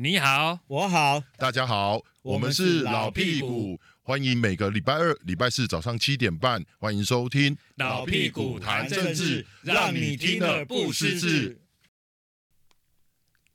[0.00, 11.58] 你好，我好，大家好，我们是老屁股，欢迎每个礼拜二、礼拜四早上七点半，欢迎收听老屁股谈政治，让你听了不失智。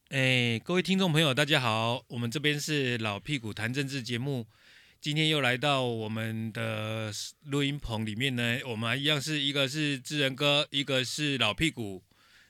[0.09, 4.45] 哎，各位听众朋友，大家好，我们这边是老屁股谈政治节目，
[4.99, 7.09] 今天又来到我们的
[7.45, 12.03] 录音棚里面呢，我们一样是一个是智仁哥，一个是老屁股，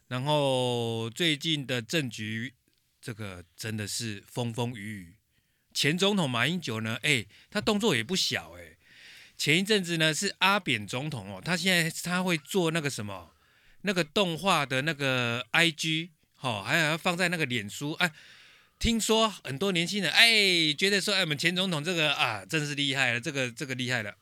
[0.08, 2.56] 然后最近的政局。
[3.04, 5.16] 这个真的是风风雨雨。
[5.74, 8.78] 前总统马英九呢，哎，他动作也不小哎。
[9.38, 13.34] 前一阵子呢是阿扁总统哦，他现在他会做那个什么，
[13.82, 17.92] 那个动画的那个 IG，哦，还要放在那个脸书。
[17.94, 18.10] 哎，
[18.80, 24.16] 听说很多年轻人哎觉得说，哎，我们前总统这个啊，真是厉害了，这个这个厉害了。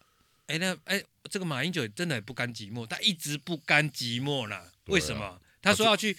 [0.48, 4.60] 哎，那哎，这个马英九真的不甘寂寞，他一直不甘寂寞呢。
[4.86, 5.40] 为什么？
[5.62, 6.18] 他说要去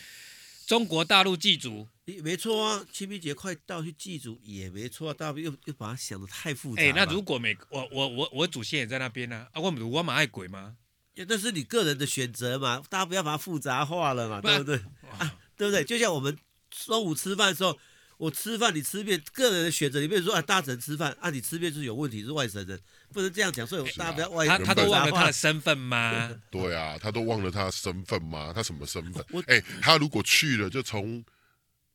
[0.65, 1.89] 中国大陆祭祖。
[2.05, 5.15] 没错啊，清明节快到，去祭祖也没错啊。
[5.15, 6.83] 大家又又把它想的太复杂。
[6.83, 9.47] 哎，那如果每我我我我祖先也在那边呢？
[9.53, 10.77] 啊，我我蛮爱鬼吗？
[11.15, 14.77] 那是你个人的选择嘛，大家不要把它复杂化了嘛，对不对？
[15.17, 15.85] 啊，对不对？
[15.85, 16.37] 就像我们
[16.71, 17.79] 中午吃饭的时候，
[18.17, 20.01] 我吃饭你吃面，个人的选择。
[20.01, 22.81] 你比如说啊，大神吃饭啊，你吃面是有问题，是外省人，
[23.13, 23.65] 不能这样讲。
[23.65, 24.45] 所以大家不要外。
[24.47, 26.35] 他他都忘了他的身份吗？
[26.51, 28.53] 对啊，他都忘了他的身份吗？
[28.53, 29.25] 他什么身份？
[29.47, 31.25] 哎，他如果去了，就从。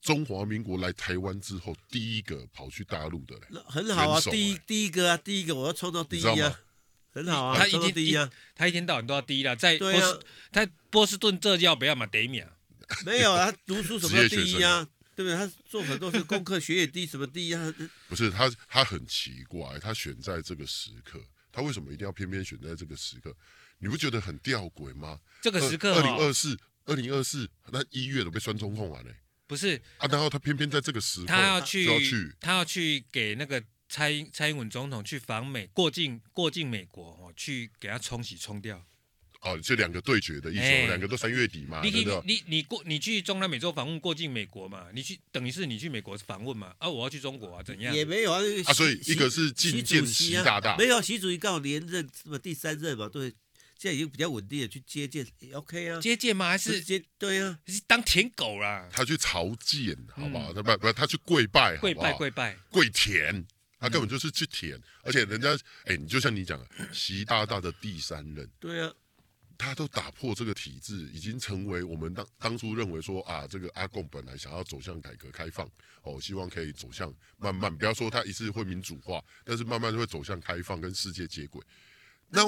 [0.02, 6.59] 中华民国来台湾之后，第一个跑去大陆的嘞，很好啊，第一第一个啊，第一个我要创造第一啊，
[7.12, 10.20] 很好啊，他一天第一啊，他一天到晚都要第一了，在波士，
[10.52, 12.45] 在波士顿这叫不要嘛第一名，
[13.06, 15.36] 没有啊，他读书什么第一啊，对不对？
[15.36, 17.73] 他做很多是功课学业第一，什么第一啊？
[18.08, 21.20] 不是他，他很奇怪，他选在这个时刻，
[21.52, 23.36] 他为什么一定要偏偏选在这个时刻？
[23.80, 25.20] 你不觉得很吊诡吗？
[25.42, 29.14] 这个时刻，二零二四，二零二四，那一月都被酸中痛完嘞。
[29.48, 38.86] 不是啊，然后他偏偏在这个时候，他要去，要去他要去给那个蔡英蔡英文总统去访美，过境过境美国哦，去给他冲洗冲掉。
[39.42, 41.80] 哦，这两个对决的意思，欸、两个都三月底嘛。
[41.84, 44.88] 你你你你过你去中南美洲访问，过境美国嘛？
[44.94, 46.74] 你去等于是你去美国访问嘛？
[46.80, 47.96] 啊，我要去中国啊，怎样？
[47.96, 53.34] 也没有啊，啊，所以一个是觐见习大大，没有习主席刚好连任什么第三任嘛，对。
[53.80, 55.23] 现在已经比较稳定的，去接见
[55.54, 56.02] ，OK 啊？
[56.02, 56.49] 接见吗？
[56.49, 57.04] 还是接？
[57.20, 58.89] 对啊，是当舔狗啦。
[58.92, 60.52] 他去朝见，好不好？
[60.52, 63.45] 他不不，他去跪拜，跪拜跪拜跪舔，
[63.80, 64.82] 他根本就是去舔。
[65.04, 65.55] 而且人家，
[65.86, 68.92] 哎，你就像你讲的，习大大的第三任，对啊，
[69.60, 75.70] 他都打破这个体制，已经成为我们当当初认为说啊，这个阿贡本来想要走向改革开放，
[76.02, 81.61] 哦，希望可以走向慢慢，不要说他一次会民主化，但是慢慢就会走向开放，跟世界接轨。
[82.30, 82.42] 那。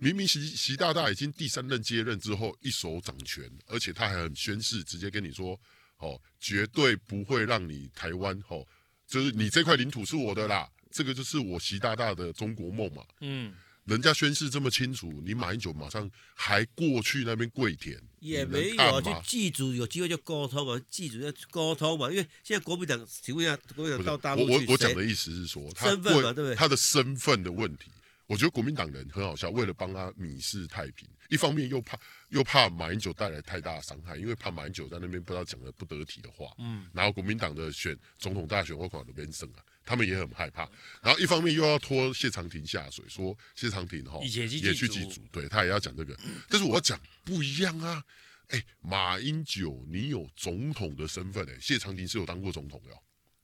[0.00, 5.58] 明明习习大大已经第三任接任之后一手掌权，而且他还很宣誓，直接跟你说，
[5.98, 8.64] 哦，绝对不会让你台湾，哦，
[9.08, 13.02] 就是你这块领土是我的啦，这个就是我习大大的中国梦嘛。
[13.22, 13.52] 嗯，
[13.86, 26.54] 人家宣誓这么清楚，你马英九马上还过去那边跪舔，也没有就祭祖有机会就沟通嘛，祭祖要沟通嘛，因为现在国民党请问一下，国民党到大陆去，我我我讲的意思是说，他身份嘛，对不对？
[26.54, 27.90] 他的身份的问题。
[28.28, 40.68] 我觉得国民党人很好笑，为了帮他米示太平，一方面又怕又怕马英九带来太大的伤害，因为怕马英九在那边不知道讲了不得体的话，嗯，然后国民党的选总统大选会搞得变胜啊，他们也很害怕。
[41.00, 46.14] 然后一方面又要拖谢长廷下水，说谢长廷哈也去祭祖，对他也要讲这个。
[46.50, 48.04] 但是我要讲不一样啊，
[48.48, 52.90] 哎，马英九你有总统的身份哎，谢长廷是有当过总统的。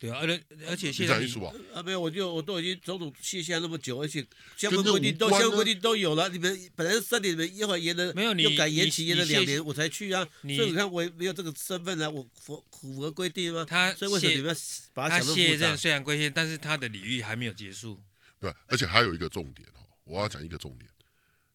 [0.04, 1.14] 对啊，而且而且现在
[1.72, 4.22] 啊没有，我就我都已经总统卸下那么久，而且
[4.54, 6.28] 相关规定都相关规定都有了。
[6.28, 10.22] 你们本来是三年，你们一会儿延了，没有你又改延期延了两年，我才去啊。
[10.42, 13.64] 所以你看我也没有这个身份啊，我符符合规定吗？
[13.66, 14.60] 他所以为什么你们要
[14.92, 17.98] 把他卸任虽然规定，但是他的礼遇还没有结束。
[18.38, 20.90] 对，而且还有一个重点哦，我要讲一个重点。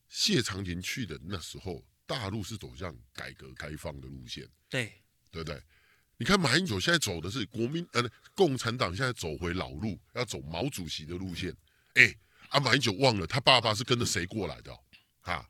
[0.07, 4.92] 谢长廷去的那时候，大陆是走向改革开放的路线，对
[5.30, 5.62] 对不对？
[6.19, 8.04] 你看马英九现在走的是国民呃
[8.36, 11.56] 共产党现在走回老路，要走毛主席的路线。
[11.94, 12.13] 哎，
[12.50, 14.77] 啊马英九忘了他爸爸是跟着谁过来的？
[15.21, 15.48] 哈，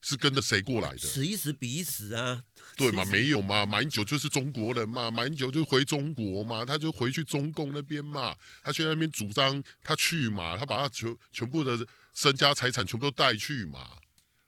[0.00, 0.98] 是跟着谁过来的？
[0.98, 2.42] 此一时彼一时啊，
[2.74, 3.04] 对嘛？
[3.12, 3.66] 没有嘛？
[3.66, 13.90] 马英九就是中国人嘛，马英九就回中国嘛，他就回去中共那边嘛，他去那边主张他去嘛，他把他全全部的身家财产全部都带去嘛。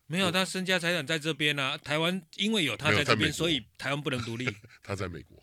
[0.06, 1.76] 没有，他身家财产在这边啊。
[1.76, 4.48] 台湾因为有他在这边，所以台湾不能独立。
[4.82, 5.39] 他在美国。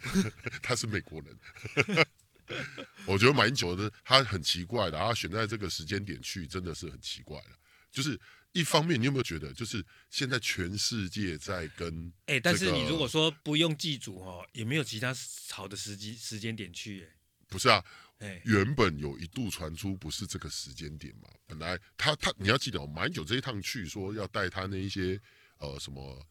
[0.62, 2.06] 他是美国人，
[3.06, 7.50] 我觉得马英九的他很奇怪的，他选在这个时间点去，真的是很奇怪的。
[7.90, 8.18] 就是
[8.52, 15.14] 一方面，你有没有觉得，就是现在全世界在跟哎、欸，但是你如果说不用祭祖哦，也没有其他
[15.50, 17.08] 好的时机时间点去，哎，
[17.48, 17.84] 不是啊，
[18.18, 25.20] 哎、欸，原本有一度传出不是这个时间点嘛，本来他他你要记得哦，马英九这一趟去说要带他那一些
[25.58, 26.26] 呃什么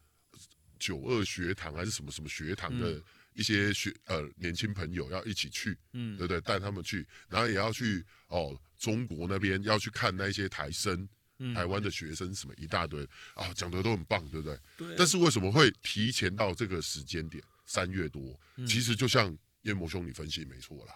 [0.82, 3.00] 九二学堂还是什么什么学堂的
[3.34, 6.40] 一些学、嗯、呃年轻朋友要一起去，嗯，对不对？
[6.40, 11.08] 带他们去，然后也要去哦中国那边要去看那些台生。
[11.56, 13.02] 台湾的学生什么一大堆
[13.34, 14.56] 啊，讲的都很棒，对不对？
[14.76, 14.94] 对。
[14.96, 18.38] 但是为什么会提前到这个时间点，三月多？
[18.64, 20.94] 其实就像燕魔兄你分析没错啦，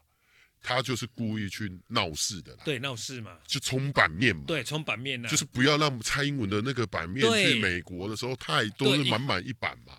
[0.62, 2.62] 他就是故意去闹事的啦。
[2.64, 4.44] 对，闹事嘛，就冲版面嘛。
[4.46, 9.92] 对，冲版面呢，就是不要让蔡英文的那个版面去美国的时候太多，是满满一版嘛。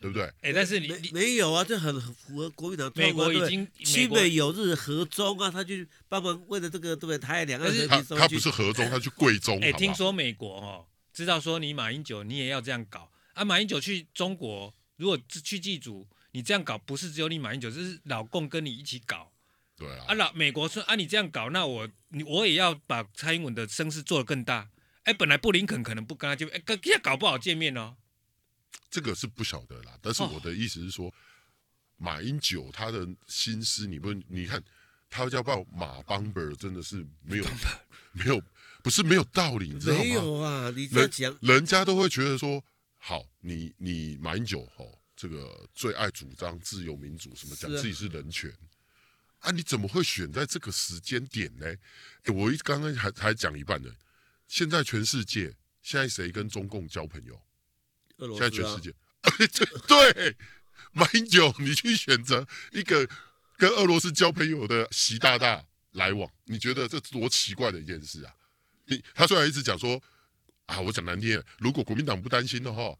[0.00, 0.24] 对不对？
[0.40, 2.90] 哎，但是你没没有啊，这很符合国民党。
[2.96, 5.76] 美国已经亲美有日和中啊，他就
[6.08, 7.16] 帮忙为了这个，对不对？
[7.16, 9.60] 台海两岸他他不是和中， 他去贵中。
[9.60, 13.44] 哎，听说美国哦，知道说你马英九你也要这样搞啊？
[13.44, 19.31] 马英九去中国，如果去祭祖，你这样搞不是只有你马英九，这是老共跟你一起搞。
[19.82, 20.04] 对啊。
[20.08, 24.70] 啊，老美国说啊，你这样搞，那我你我也要把蔡英文的声势做得更大。
[25.04, 27.96] 哎，本来布林肯可能不跟他见面，哎，现在搞不好见面哦。
[28.88, 31.12] 这个是不晓得啦，但是我的意思是说，哦、
[31.96, 34.62] 马英九他的心思，你不你看，
[35.10, 37.44] 他叫报马邦伯，真的是没有
[38.12, 38.40] 没有，
[38.82, 40.02] 不是没有道理，你知道吗？
[40.04, 42.62] 没有啊，你这样讲人，人家都会觉得说，
[42.98, 48.52] 好，你你马英九哦，这个最爱主张自由民主，什么讲自己是人权
[49.42, 49.50] 啊，啊？
[49.50, 51.66] 你怎么会选在这个时间点呢？
[51.66, 53.90] 诶我一刚刚还还讲一半呢，
[54.48, 57.40] 现在全世界现在谁跟中共交朋友？
[58.18, 58.94] 现在全世界，
[59.88, 60.36] 对，
[60.92, 63.08] 马英九，你去选择一个
[63.56, 68.32] 跟俄罗斯交朋友的习大大来往，你觉得这多奇怪的一件事啊？
[68.86, 70.00] 你他虽然一直讲说
[70.66, 72.94] 啊，我讲难听，如果国民党不担心的话，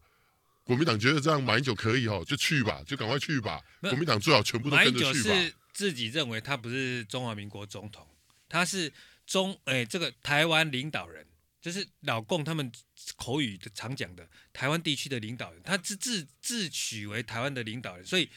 [0.65, 3.61] 国民党觉得这样马英九可以哦，就去吧，就赶快去吧。
[3.81, 5.29] 国民党最好全部都跟着去吧。
[5.29, 8.07] 马英九是自己认为他不是中华民国总统，
[8.47, 8.93] 他是
[9.25, 11.25] 中哎这个台湾领导人。
[11.63, 12.69] 就是老共他们
[13.15, 18.29] 口语的常讲的台湾地区的领导人，他自自自诩为台湾的领导人，所以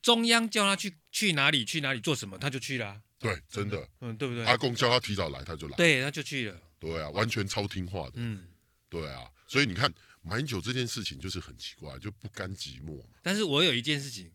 [0.00, 3.02] 中央叫他去去哪里去哪里做什么，他就去了、啊。
[3.18, 4.46] 对，真的，嗯，对不对？
[4.46, 5.76] 阿公叫他提早来，他就来。
[5.76, 6.58] 对，他就去了。
[6.78, 8.12] 对啊，完全超听话的。
[8.14, 8.48] 嗯，
[8.88, 9.92] 对啊，所以你看
[10.22, 12.98] 马英九这件事情就是很奇怪，就不甘寂寞。
[13.22, 14.32] 但是我有一件事情，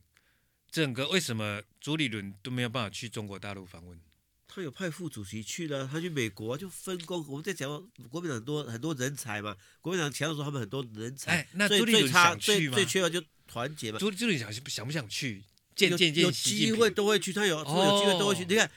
[0.76, 3.98] 整个为什么朱立伦都没有办法去中国大陆访问？
[4.46, 7.26] 他有派副主席去了，他去美国就分工。
[7.30, 7.70] 我们在讲
[8.10, 11.32] 国民党很多很多人才嘛，国民党强的时候他们很多人才。
[11.32, 12.76] 哎，那朱立伦想去吗？
[12.76, 14.00] 最缺的就团结嘛。
[14.00, 15.46] 朱朱立伦想想不想去？
[15.78, 17.32] 见见见，有机会都会去。
[17.32, 18.44] 他有，他有机会都会去。
[18.44, 18.70] 你看，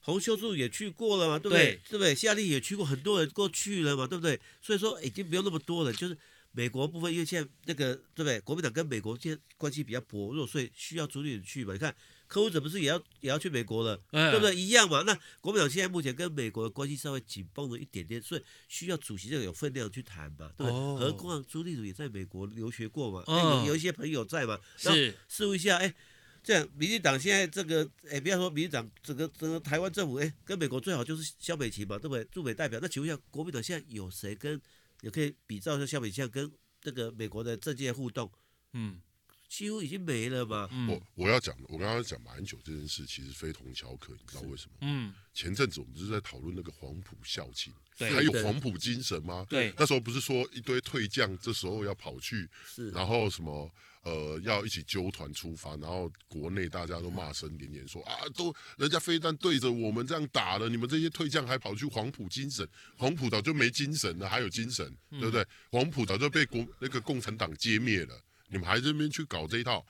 [0.00, 1.80] 洪秀柱也去过了嘛，对不对？
[1.88, 2.14] 对不对？
[2.14, 4.38] 夏立也去过，很多人过去了嘛，对不对？
[4.60, 5.92] 所以说已经不用那么多了。
[5.94, 6.18] 就是
[6.56, 8.40] 美国部分，因为现在那个对不对？
[8.40, 11.74] 国民党跟美国现在关系比较薄弱，所以需要朱立伦去嘛。
[11.74, 11.94] 你看。
[12.28, 14.52] 柯文哲不是也要也要去美国了，嗯、对不对？
[14.52, 15.00] 一样嘛。
[15.02, 20.72] 那国民党现在目前跟美国的关系稍微紧绷了一点点，所以需要主席这个有分量去谈嘛，对不对？
[20.72, 24.58] 哦、何况朱立伦也在美国留学过嘛，哦、有有一些朋友在嘛。
[24.76, 25.94] 是，试问一下，哎，
[26.42, 32.24] 这样民进党现在这个，哎，不要说民进党整个整个台湾政府，哎，跟美国最好就是萧美琴嘛，对不对？
[32.24, 32.80] 驻美代表。
[32.82, 34.60] 那请问一下，国民党现在有谁跟
[35.02, 36.50] 也可以比照一下萧美琴跟
[36.80, 38.30] 这个美国的政界互动？
[38.72, 39.00] 嗯。
[39.48, 40.68] 几乎已经没了吧？
[40.72, 44.76] 嗯、我我要讲，我刚刚讲马英九这件事，其实非同小可，你知道为什么？
[44.80, 49.46] 嗯，前阵子我们不是在讨论那个黄埔校庆，还有黄埔精神吗？
[49.48, 53.70] 对，那时候不是说一堆退将，这时候要跑去，是，然后什么
[54.06, 62.64] 呃，要一起纠团出发，然后国内大家都骂声连连说，说啊，都人家飞弹对着我们这样打了，你们这些退将还跑去黄埔精神，
[62.96, 65.44] 黄埔早就没精神了，还有精神，嗯、对不对？
[65.72, 68.22] 黄埔早就被国那个共产党歼灭了。
[68.46, 69.84] 你们还在这边去搞这一套，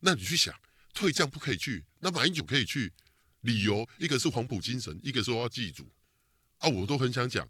[0.00, 0.52] 那你去想，
[0.92, 2.92] 退将不可以去，那马英九可以去，
[3.42, 5.88] 理由一个是黄埔精神，一个是我要记住，
[6.58, 7.48] 啊，我都很想讲，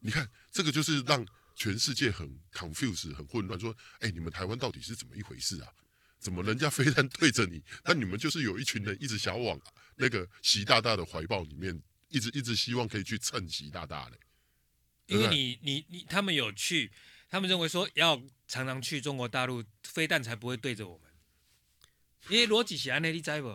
[0.00, 1.24] 你看这个就是让
[1.58, 5.68] 全世界很 confused 很混乱，说，哎，你们台湾到底是怎么一回事啊？
[6.18, 9.60] 怎么人家飞弹对着你，但你们就是有一群人一直想往
[9.96, 14.18] 那个习大大的怀抱里面，一直一直希望可以去蹭习大大嘞，
[15.06, 16.90] 因为你你你他们有去。
[17.30, 21.10] 他们认为说要常常去中国大陆，飞弹才不会对着我们。
[22.30, 23.48] 因为逻辑是安内利在不？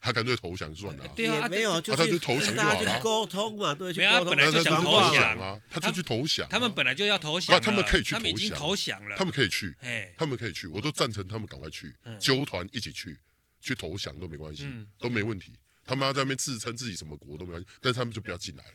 [0.00, 1.06] 他干脆投降算了。
[1.14, 3.00] 对啊，没有，就他就投降就好了。
[3.00, 6.48] 沟通嘛，对，没有，他本来就想投降啊，他就去投降。
[6.48, 7.60] 他们本来就要投降。
[7.60, 8.18] 他们可以去投降。
[8.18, 9.16] 他们已经投降了。
[9.16, 9.76] 他们可以去，
[10.16, 13.18] 他们可以去，我都赞成他们赶快去，纠团一起去，
[13.60, 14.66] 去投降都没关系，
[14.98, 15.52] 都没问题。
[15.84, 18.74] 他们要在那边自称自己什么国都没关系，但是他们就不要进来了。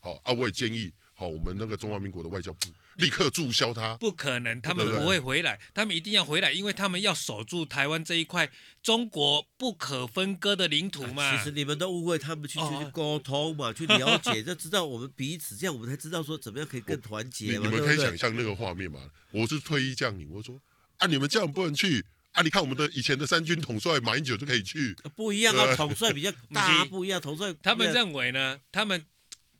[0.00, 0.92] 好啊，我也建议。
[1.22, 3.94] 好，我们那个中华民国的外交部立刻注销他。
[3.98, 8.50] 不可能，他们不会回来，他们一定要回来，因为他们要守住台湾这一块
[8.82, 11.36] 中国不可分割的领土嘛。
[11.36, 17.68] 其实你们都误会他们去去沟通嘛，去了解，就知道我们彼此，这样我们才知道说怎么样可以更团结嘛。
[17.68, 18.98] 你们可以想象那个画面嘛？
[19.30, 20.60] 我是退役将领，我说
[20.96, 22.04] 啊，你们这样不能去。
[22.32, 22.40] 啊！
[22.42, 27.20] 你看我们的以前的三军统帅马英九就可以去，不一样啊，统帅比较 大，不一样。
[27.20, 29.04] 统帅他们认为呢，他们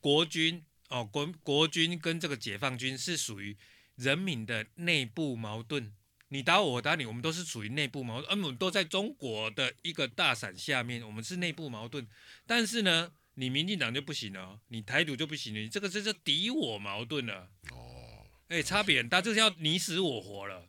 [0.00, 3.56] 国军哦，国国军跟这个解放军是属于
[3.94, 5.90] 人民的内部矛盾，
[6.28, 12.06] 你打我，我打你，我们都是属于内部矛盾，而我们都在中国的一个大伞下面，我们是内部矛盾。
[12.46, 17.48] 但是呢，你民进党就不行了，你台独就不行了，你这个这是敌我矛盾了。
[17.70, 20.68] 哦，哎，差别很大，这是要你死我活了。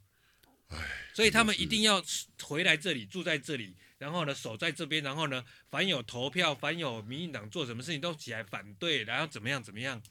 [1.14, 2.02] 所以他们一定要
[2.42, 10.02] 回来这里住在这里，然后呢守在这边，然后呢凡有投票，凡有民进党做什么事情都起来反对，然后怎么样怎么样。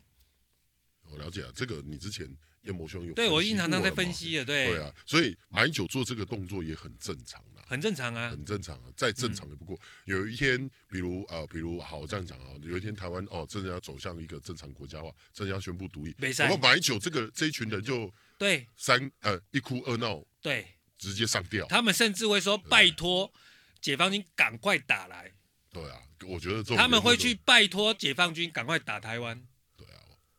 [1.12, 2.26] 我了解啊，这个你之前
[2.62, 9.76] 彦谋兄有对我经常常在分析的，对对啊，所以马英九做这个动作也很正常啊，很正常啊，很正常啊，再正常也不过。
[9.76, 20.66] 嗯、有一天，比如呃，比如好这样讲啊，有一天台湾哦真的要走向一个正常国家化，真的要宣布独立，然后马英九这个这一群人就对三呃一哭二闹对。
[20.98, 23.32] 直接上吊，他们甚至会说：“拜托，
[23.80, 25.32] 解放军赶快打来。”
[25.74, 29.44] 对啊，我觉得他们会去拜托解放军赶快打台湾。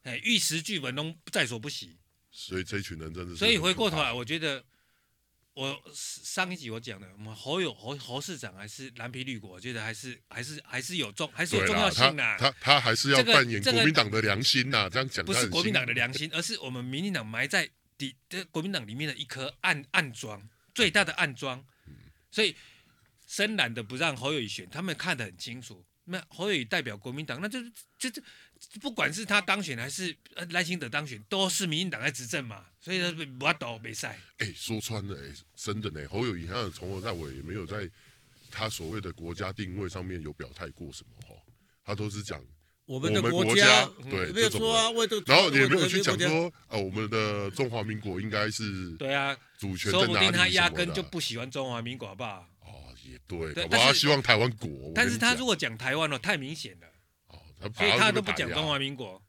[0.03, 1.97] 哎，玉石俱焚都在所不惜。
[2.31, 3.37] 所以这一群人真的是……
[3.37, 4.63] 所以回过头来，我觉得
[5.53, 12.37] 我上一集我讲的，我们侯友侯侯市长还是蓝皮绿果，我觉得还是还是还是有重还是有重要性的。
[12.37, 20.49] 他他还是要扮演国民党的良心呐，这样讲不是国民党的良心，而是我们民进党埋在底的国民党里面的一颗暗暗桩。
[20.75, 21.63] 最大的暗桩，
[22.31, 22.55] 所以
[23.27, 25.85] 深蓝的不让侯友宜选，他们看得很清楚。
[26.05, 28.19] 那侯友宜代表国民党，那就是就这
[28.81, 30.15] 不管是他当选还是
[30.49, 34.19] 赖清德当选，都是民进党在执政嘛，所以他不要倒没赛。
[34.37, 37.89] 哎，说穿了，哎，真的呢，侯友宜他从头到尾也没有在
[38.51, 41.35] 他所谓的国家定位上面有表态过什么哈，
[41.83, 42.41] 他都是讲。
[42.85, 44.91] 我们的国家，对，没有说啊，
[45.25, 49.89] 然后也没有去讲说，呃，我们的中华民国应该是，对啊，主权？
[49.89, 52.45] 说不定他压根就不喜欢中华民国，好不好？
[52.59, 54.91] 哦，也对，对，他希望台湾国。
[54.93, 56.91] 但是他如果讲台湾了，太明显了，哦，
[57.75, 59.21] 所以他都不讲中华民国，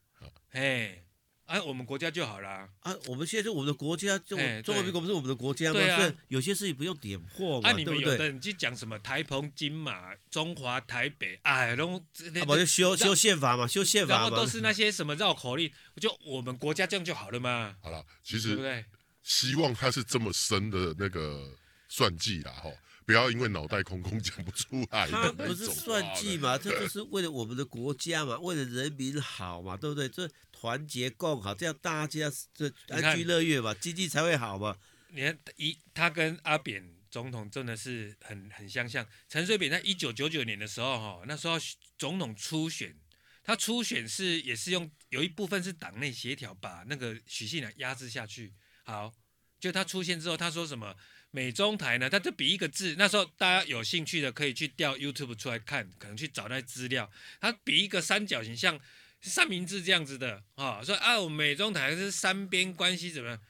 [0.51, 1.01] 哎。
[1.47, 2.91] 哎、啊，我们国家就好了啊！
[3.05, 5.73] 我们现在是我们的国家，就中华民国不是我们的国家吗？
[5.73, 8.01] 对啊，有些事情不用点破嘛，啊、对不对？
[8.01, 17.75] 有的人去讲什么台澎金马、中华台北，哎，都啊，不就修修宪法嘛，修宪法嘛，然后都是那些什么绕口令，就我们国家这样就好了嘛。
[17.79, 18.83] 好了，其实对不对？
[19.21, 21.55] 希望他是这么深的那个
[21.87, 22.71] 算计啦，哈。
[23.05, 25.07] 不要因为脑袋空空讲不出来。
[25.07, 30.09] 他不是算计嘛，这就是为了我们的国家嘛，为了人民好嘛，对不对？
[30.09, 34.75] 这团结共好，这样大家这安居乐业嘛，经济才会好嘛。
[35.09, 39.05] 你看一他跟阿扁总统真的是很很相像。
[39.29, 41.57] 陈水扁在一九九九年的时候哈，那时候
[41.97, 42.97] 总统初选，
[43.43, 48.53] 他初选是也是用有一部分是党内协调，把那个许信良压制下去。
[48.83, 49.13] 好，
[49.59, 50.95] 就他出现之后，他说什么？
[51.35, 57.11] 美中台呢，他就比一个字，那时候大家有兴趣的可以去调 YouTube 出来看，可能去找那资料。
[57.41, 58.79] 他比一个三角形，像
[59.19, 63.41] 三明治这样子的啊，说啊，我美中台是三边关系怎么样？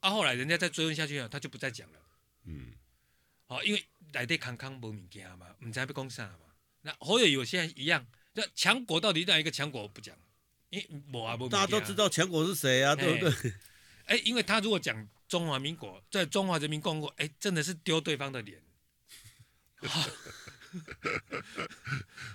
[0.00, 1.98] 啊，后来人家再追问下去啊，他就不再讲了。
[2.46, 2.72] 嗯，
[3.46, 6.40] 好，因为来对康康无物件嘛，唔知要讲啥嘛。
[6.82, 8.04] 那侯友有现在一样，
[8.34, 10.12] 这强国到底哪一个强国不讲？
[10.70, 11.48] 因为无啊，无。
[11.48, 13.52] 大家都知道强国是谁啊，对不对？
[14.06, 15.08] 哎，因为他如果讲。
[15.28, 18.62] 中华民国在中华人民共和国，哎，真的是丢对方的脸。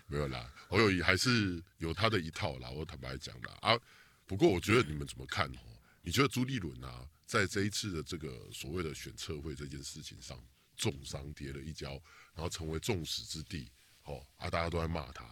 [0.07, 2.69] 没有啦，侯友宜还是有他的一套啦。
[2.69, 3.77] 我坦白讲啦啊，
[4.25, 5.79] 不过我觉得你们怎么看哦？
[6.01, 10.39] 你觉得朱立伦啊，在这一次的这个所谓的选策会这件事情上，
[10.77, 11.91] 重伤跌了一跤，
[12.33, 13.69] 然后成为众矢之的，
[14.03, 15.25] 哦啊，大家都在骂他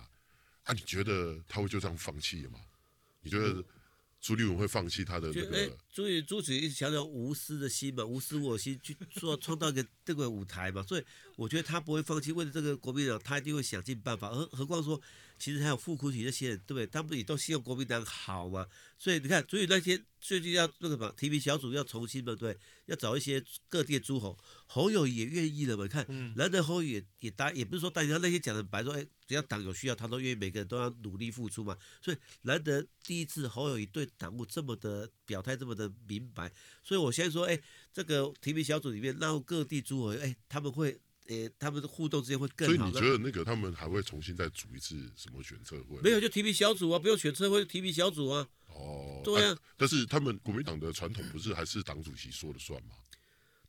[0.63, 2.59] 啊，你觉得他会就这样放弃了吗？
[3.21, 3.63] 你觉得？
[4.21, 5.57] 朱立文会放弃他的那个？
[5.57, 11.03] 哎，朱立朱子一直强调无私的心嘛，无私我心去做创造一个这个舞台嘛，所以
[11.35, 12.31] 我觉得他不会放弃。
[12.31, 14.29] 为了这个国民党，他一定会想尽办法。
[14.29, 15.01] 何何况说，
[15.41, 16.85] 其实还有傅昆萁那些人，对不对？
[16.85, 18.67] 他们也都希望国民党好嘛。
[18.99, 22.55] 所以你看，所以那些最近要那个什么提名小组要重新嘛，对，
[22.85, 25.83] 要找一些各地的诸侯，侯友宜也愿意了嘛。
[25.83, 26.05] 你看，
[26.35, 31.75] 难得侯友也也答，也不是说大家那些讲的白说，哎，只要党有需要，他都愿意，每个人都要努力付出嘛。
[31.99, 36.53] 所以难得第一次侯友宜对党务这么的表态，这么的明白。
[36.83, 37.59] 所以我先说，哎，
[37.91, 40.99] 这个提名小组里面让各地诸侯，哎，他们会。
[41.31, 42.75] 诶，他们的互动之间会更好。
[42.75, 45.99] 所以你觉得那个他们还会重新再组一次什么选测会？
[46.01, 48.45] 没有，就提名小组啊，不用选测会，提名小组啊。
[48.67, 52.95] 哦，哦，对啊，但是他们国民党的传统不是还是党主席说了算吗？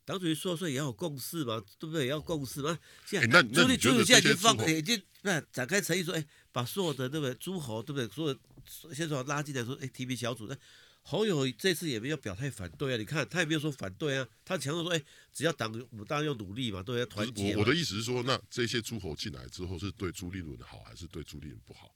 [0.03, 2.03] 党主席说了算也要有共识嘛，对不对？
[2.03, 2.77] 也要共识嘛。
[3.05, 7.33] 现在，那那朱立朱立现在已经放，已经那展开诚意说，哎，把所有的对不对？
[7.35, 8.07] 诸侯对不对？
[8.09, 10.57] 所有先说拉进来说，哎，提名小组那。
[11.05, 17.53] 侯友这次也没有表态反对啊，你看他也没有说反对啊，他强调说，哎，只要党我们当然要努力嘛，都要团结。
[17.53, 21.93] 我我的意思是说，那这些诸侯进来之后，是对朱立伦好，还是对朱立伦不好？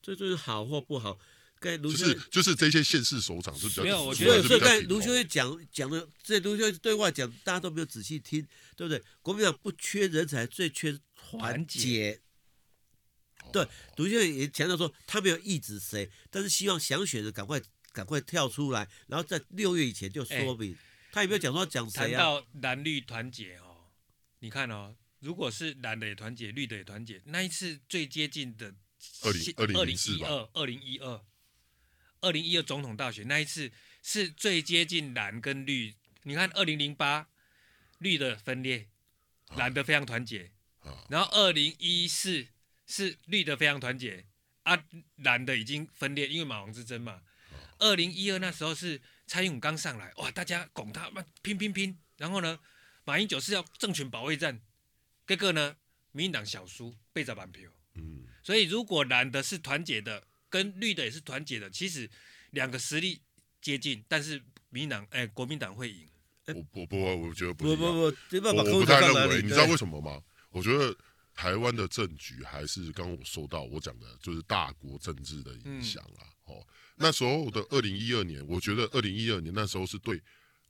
[0.00, 1.18] 这就是好或不好，
[1.60, 8.40] 该卢就是就是这些县市首长是比较没有，我觉得所以该卢秀燕讲讲的，这卢秀燕对外讲，大家都没有仔细听，
[8.74, 9.02] 对不对？
[9.20, 12.22] 国民党不缺人才，最缺团结。
[13.52, 17.60] 对，卢秀燕也强调说，他没有抑制谁，但是希望想选的赶快。
[17.92, 20.78] 赶快跳出来，然后在六月以前就说明，欸、
[21.12, 22.18] 他有没有讲说讲谁啊？
[22.18, 23.90] 谈到蓝绿团结哦，
[24.40, 28.74] 你看哦，如果是蓝的也团结，绿的也团结，那一次最接近的
[29.22, 31.24] 二零二零一二二零一二。
[32.20, 33.70] 二零一二总统大选那一次
[34.02, 35.94] 是最接近蓝跟绿。
[36.24, 37.28] 你看二零零八
[37.98, 38.88] 绿的分裂，
[39.54, 42.48] 蓝的非常团结，啊、然后二零一四
[42.88, 44.26] 是绿的非常团结，
[44.64, 44.84] 啊
[45.18, 47.22] 蓝的已经分裂，因为马王之争嘛。
[47.78, 51.10] 二零一二那时候是蔡英文刚上来，哇，大家拱他，
[51.42, 52.58] 拼拼拼，然后呢，
[53.04, 54.60] 马英九是要政权保卫战，
[55.26, 55.76] 这个呢，
[56.12, 62.10] 民进党小输，背着板票，嗯，所以如果蓝的是团结的，跟绿的也是团结的，其实
[62.50, 63.20] 两个实力
[63.60, 66.08] 接近，但是民进党哎，国民党会赢。
[66.46, 70.22] 我我不，我觉得不不不不，我不太认为，你知道为什么吗？
[70.50, 70.96] 我觉得
[71.34, 76.74] 台湾的政局还是刚刚我说到我讲的，就是大国政治的影响啊，哦、嗯。
[76.98, 80.20] 那时候的二零一二年，我觉得二零一二年那时候是对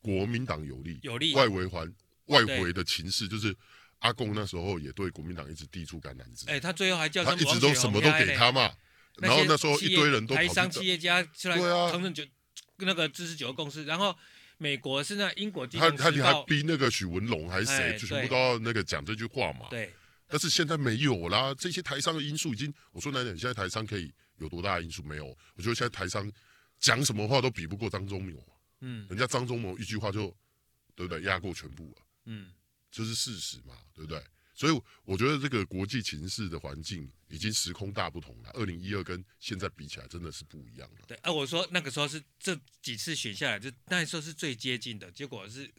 [0.00, 1.34] 国民党有利，有利。
[1.34, 1.90] 外围环
[2.26, 3.54] 外围的情势就是
[4.00, 6.44] 阿贡那时候也对国民党一直递出橄榄枝。
[6.46, 8.70] 哎，他最后还叫他一直都什么都给他嘛。
[9.16, 11.56] 然后那时候一堆人都台商企业家出来
[11.90, 12.22] 承认就
[12.76, 13.84] 那个支持九个共识。
[13.84, 14.14] 然后
[14.58, 19.66] 美国是那英国他他还逼那个许文龙还是谁，就全部都要那个讲这句话嘛。
[19.70, 19.92] 对。
[20.28, 24.12] 但是现在没有啦，这些台商的因素已经，我说难点，现在台商可以。
[24.38, 25.26] 有多大的因素没有？
[25.54, 26.30] 我觉得现在台商
[26.78, 30.34] 讲什么话都比不过张忠谋，嗯，人家张忠谋一句话就，
[30.94, 31.22] 对不对？
[31.22, 32.52] 压过全部了，嗯，
[32.90, 34.22] 这是事实嘛，对不对？
[34.54, 38.50] 所以我觉得这个国际情势的环境已经时空大不同了。
[38.54, 41.04] 二零一二跟现在比起来，真的是不一样了。
[41.06, 45.72] 对，啊，我说那个时候是这几次选下来，就那时候是最接近的，结果是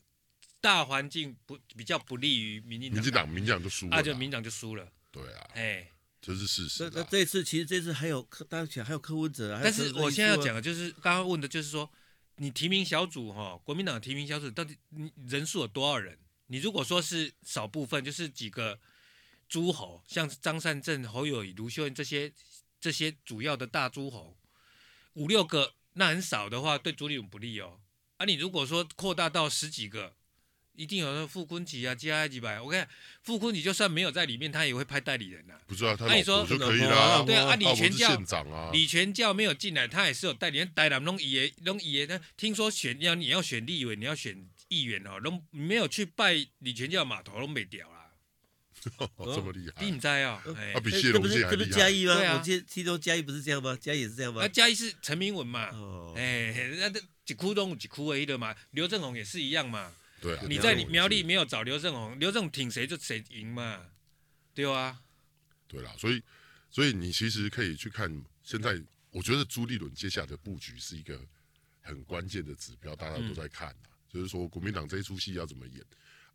[0.61, 5.91] 大环境不比较不利于民进党，民进党民进党就输了，啊，就民进党就输了，对啊，哎。
[6.21, 6.83] 这是事实。
[6.83, 9.61] 那那这次其实这次还有柯，当然还有柯文哲啊。
[9.63, 11.89] 但是我现在要讲的就是刚刚问的，就是说
[12.35, 16.17] 你提名小组哈，国民党提名小组到底你人数有多少人？
[16.47, 18.79] 你如果说是少部分，就是几个
[19.47, 22.31] 诸侯，像张善政、侯友宜、卢秀燕这些
[22.79, 24.37] 这些主要的大诸侯，
[25.13, 27.79] 五六个那很少的话，对朱立伦不利哦。
[28.17, 30.18] 啊，你如果说扩大到十几个。
[30.79, 32.61] 一定有那傅昆萁啊，加几百。
[32.61, 32.87] 我看
[33.21, 35.59] 傅昆萁就算没有在里面，他也会派代理人呐、啊。
[35.67, 37.21] 不知道他你说就可以了。
[37.25, 40.71] 对啊，啊李全教县长啊，李全教没有进来，他也是有代理人。
[40.73, 47.95] 代理人弄爷弄爷，那听说选要你要选立委，你要选议员哦，弄没有去拜李全教码头都没掉啦。
[49.17, 49.83] 哦、 这么厉害？
[49.83, 50.41] 你唔知啊？
[50.73, 51.51] 他比谢龙介还厉害。
[51.51, 52.15] 这不是嘉义吗？
[52.15, 53.77] 对啊，我记得听说嘉义不是这样吗？
[53.81, 54.41] 嘉义也是这样吗？
[54.41, 55.67] 那嘉义是陈明文嘛？
[55.73, 58.55] 哦，哎，那这几窟窿几窟而已的嘛。
[58.71, 59.91] 刘正宏也是一样嘛。
[60.21, 63.85] 对啊，你在苗栗没有找刘正宏，刘正宏挺谁就谁赢嘛，
[64.53, 65.01] 对啊，
[65.67, 66.21] 对啦，所以
[66.69, 68.09] 所以你其实可以去看，
[68.43, 71.19] 现在我觉得朱立伦接下来的布局是一个
[71.81, 75.83] 很关键的指标，大家都在看、啊嗯、就是说国民党这一出戏要怎么演。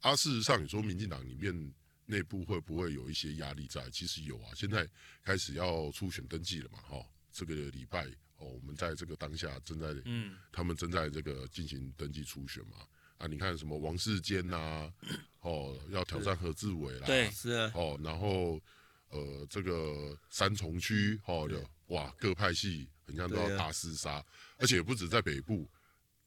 [0.01, 1.73] 啊，事实上你说民进党里面
[2.07, 3.89] 内部会不会有一些压力在？
[3.91, 4.89] 其实有啊，现在
[5.23, 8.05] 开始要初选登记了嘛，哈，这个礼拜
[8.37, 12.79] 哦，我们在这个当下正在，嗯，他们正在这个进行登记初选嘛。
[13.25, 14.93] 啊，你看什么王世坚呐、啊，
[15.41, 18.61] 哦，要挑战何志伟啦，对，是啊，哦，然后
[19.09, 24.25] 呃，这个三重区，哦，就哇，各派系很像都要大厮杀，啊、
[24.59, 25.67] 而且不止在北部，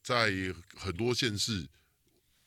[0.02, 0.32] 在
[0.74, 1.68] 很多县市，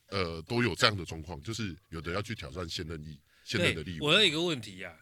[0.08, 4.06] 呃，都有这样的状况，就是有的要去挑战现任议现任的立委。
[4.06, 5.00] 我有一个问题呀、啊，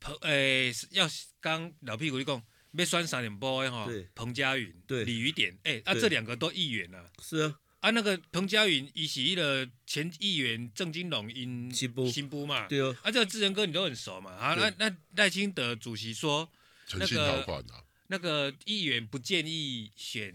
[0.00, 1.08] 彭，诶、欸，要
[1.40, 2.42] 刚老屁股一讲，
[2.76, 7.58] 被酸三点波的哈，彭佳云，对，李雨点，哎、欸，啊，这两个都议员啊，是啊。
[7.80, 12.96] 啊，那个彭佳云，以及的前议员郑金龙因新部新部嘛，对哦。
[13.02, 16.50] 啊，这个智仁哥你都很熟嘛，啊，那那赖清德主席说，
[16.94, 17.64] 那个
[18.08, 20.34] 那个议员不建议选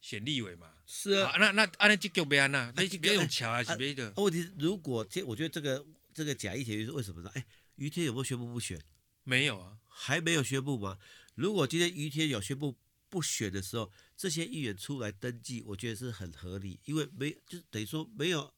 [0.00, 1.34] 选立委嘛，是啊。
[1.38, 4.12] 那那按那就叫别安那，那别用桥还是别的。
[4.16, 7.30] 问题是如果这，我觉得这个这个假议题是为什么呢？
[7.34, 7.44] 哎，
[7.76, 8.80] 于天有没有宣布不选？
[9.24, 10.98] 没有啊，还没有宣布吗？
[11.34, 12.76] 如果今天于天有宣布
[13.08, 18.52] 不选的时候，这些议员出来登记，我觉得是很合理，因为没就等于说没有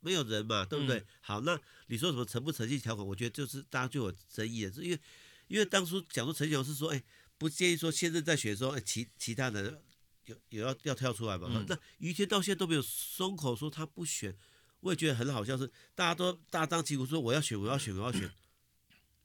[0.00, 0.98] 没有人嘛，对不对？
[0.98, 1.56] 嗯、好，那
[1.86, 4.98] 你说什么诚不诚信条款，我觉得就是大家就有争议的，是因为
[5.46, 7.00] 因为当初讲说陈雄是说，哎，
[7.38, 9.80] 不建议说现在在选的时候，哎，其其他人
[10.24, 11.48] 有有要要跳出来嘛？
[11.48, 14.36] 嗯、那于天到现在都没有松口说他不选，
[14.80, 18.28] 我也觉得很好笑，是大家都大张旗鼓说我要选，我要选，我要选。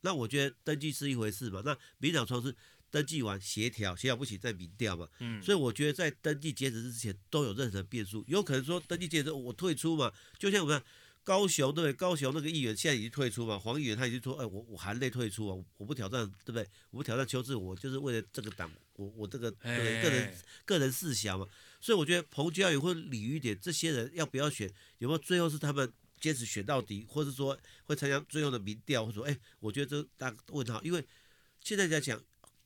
[0.01, 2.55] 那我觉得登记是一回事嘛，那民进党说是。
[2.93, 5.09] 登记完协调，协调不行再民调嘛。
[5.17, 10.79] 嗯，所以我觉得在登记截止日之前都有任何变数，有可能说登记截止我退出嘛，就像我们
[11.23, 11.93] 高雄对不对？
[11.93, 16.69] 高雄那个议员现在已经退出嘛，黄议员他已经说，哎，我我含泪退出啊，我不挑战，对不对？
[16.91, 21.47] 我不挑战邱志，我就是为了这个党，我我这个对个人个人，个人事想嘛。
[21.81, 31.03] 所以我觉得彭佳芸或李玉典这些人要不要选，有没有最后是他们坚持选到底，或者说会参加最后的民调，或者说，哎，我觉得这大家问号，因为
[31.63, 32.21] 现在在讲。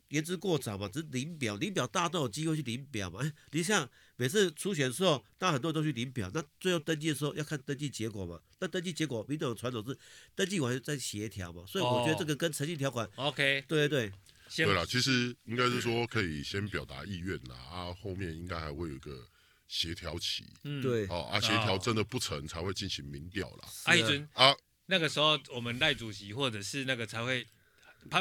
[0.09, 3.19] 言之过早嘛，只是领表，领表大家都有机会去领表嘛。
[3.21, 8.39] 哎，你像每次初选的时候，大家很多人都去领表，那最后登记的时候要看登记结果嘛。
[8.59, 9.97] 那登记结果，民主传统是
[10.33, 11.63] 登记完再协调嘛。
[11.67, 14.09] 所以我觉得这个跟诚信条款，OK，对对
[14.47, 19.27] 对，对了，其实应该是说可以先表达意愿啦，啊，后面应该还会有一个
[19.67, 23.67] 协调期，嗯，对，哦，啊，协调真的不成才会进行民调啦。
[23.83, 27.45] 阿一尊啊，那个时候我们赖主席或者是那个才会。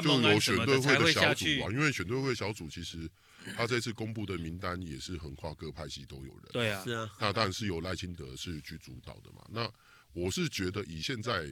[0.03, 3.09] 就有选对会的小组啊，因为选对会小组其实
[3.57, 6.43] 他这次公布的名单也是横跨各派系都有人。
[6.53, 7.11] 对啊，是啊。
[7.21, 9.47] 那当然是由赖清德是去主导的嘛。
[9.51, 9.73] 那
[10.13, 11.49] 我是觉得以现在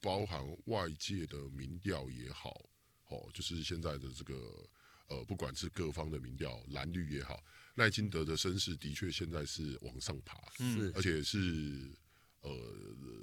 [0.00, 2.50] 包含外界的民调也好，
[3.08, 4.34] 哦，就是现在的这个
[5.08, 7.42] 呃，不管是各方的民调蓝绿也好，
[7.74, 11.90] 赖清德的身势的确现在是往上爬，是，而且是
[12.40, 12.50] 呃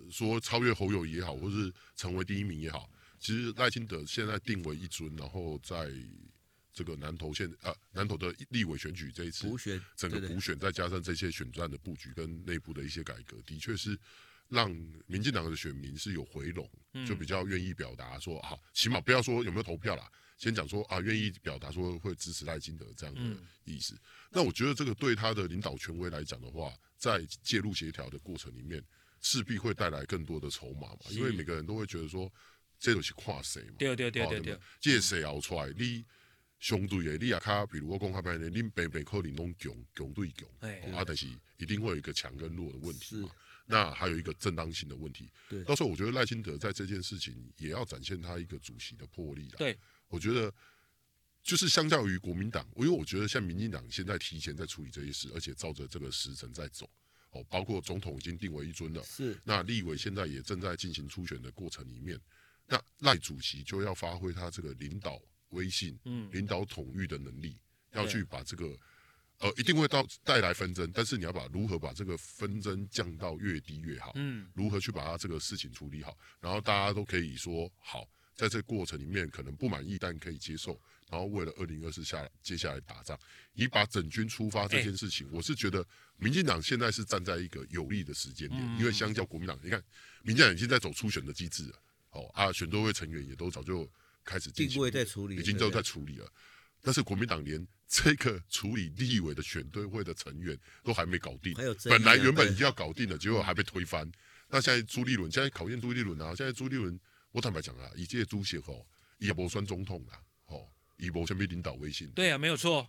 [0.10, 2.89] 说超越侯友也好，或是成为第一名也好。
[3.23, 5.89] 其实赖清德现在定为一尊，然后在
[6.73, 13.97] 这个南投县啊，南投的立委选举这一次补选，整个补选，再加上这些选战的布局跟内部的一些改革，的确是
[14.49, 14.69] 让
[15.07, 16.69] 民进党的选民是有回笼，
[17.07, 20.05] 就比较愿意表达说，好，起码不要说有没有投票啦，
[20.38, 23.21] 先讲说啊，愿意表达说会支持赖清德这样的
[23.63, 23.97] 意思。
[24.29, 28.83] 那我觉得这个对他的领导权威来讲的话，在介入协调的过程里面，
[29.21, 32.29] 势必会带来更多的筹码嘛，因为每个人都会觉得说。
[32.84, 35.72] 这就是看谁嘛，对对对对对，这谁熬出来？
[35.78, 36.04] 你
[36.60, 43.30] 相对的，你也卡，比如我讲他们的，你北北可能拢强强对强，啊，但是一定会有一个强跟弱的问题嘛。
[43.65, 45.32] 那还有一个正当性的问题。
[45.48, 49.48] 对，到时候我觉得赖清德在这件事情也要展现他一个主席的魄力。
[49.58, 50.54] 对，我觉得
[51.41, 56.89] 就是相较于国民党，因为我觉得像民进党现在提前在处理这些事，而且照着这个时程在走。
[57.32, 59.39] 哦，包括总统已经定为一尊了，是。
[59.46, 62.19] 那立委现在也正在进行初选的过程里面。
[62.73, 67.55] 那赖主席就要发挥他这个领导威信、嗯、领导统御的能力，
[67.91, 68.75] 要去把这个，
[69.38, 80.81] 呃，一定会到带来纷争，但是你要把如何把这个纷争降到越低越好，嗯，如何去把他这个事情处理好，然后大家都可以说好，在这个过程里面可能不满意，但可以接受，
[81.12, 83.15] 然后为了二零二四下接下来打仗，
[83.53, 85.86] 以把整军出发这件事情，我是觉得
[86.17, 89.79] 民进党现在是站在一个有利的时间点，因为相较国民党，你看
[90.23, 91.79] 民进党已经在走初选的机制了。
[92.13, 93.89] 哦啊，选对会成员也都早就
[94.23, 96.32] 开始进行，在处理，已经都在处理了。
[96.82, 101.54] 但是国民党连这个处理立委的选对会的成员都还没搞定，
[101.86, 104.10] 本来原本已经要搞定了，结果还被推翻。
[104.49, 106.99] 那现在朱立伦现在考验朱立伦啊，现在朱立伦，
[107.32, 108.86] 我坦白讲啊，以这些朱协吼，
[109.17, 112.08] 也不算总统啦，吼，也不算被领导威信。
[112.10, 112.88] 对啊，没有错。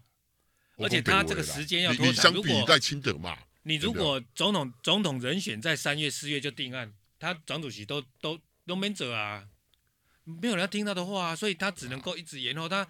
[0.76, 8.38] 而且他这个时间要你相比赖清德嘛，你如果总统总统人选在三月四月就定案，他蒋主席都都。
[8.66, 9.48] 都没者啊，
[10.24, 12.68] 没有人要听他的话啊，所以他只能够一直延后。
[12.68, 12.86] 他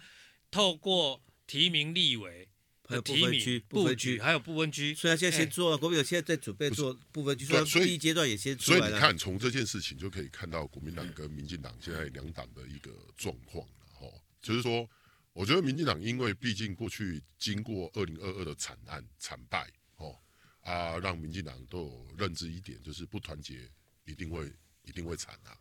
[0.49, 2.47] 透过提名立委
[2.83, 5.77] 的提名部分区，还有不分区，所以他现在先做了。
[5.77, 8.83] 国民党现在在准备做部分区，所以第一阶段也先出来了。
[8.85, 13.85] 所以你看，从这件事情就可以看到国民党跟民进党现在两党的一个状况了。
[13.99, 14.07] 哈，
[14.41, 14.89] 就是说，
[15.33, 20.15] 我觉得民进党因为毕竟过去经过二零二二的惨案惨败，哦
[20.61, 23.69] 啊，让民进党都有认知一点，就是不团结
[24.05, 25.57] 一定会一定会惨啊。